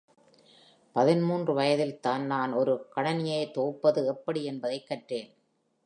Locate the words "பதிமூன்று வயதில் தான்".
0.95-2.25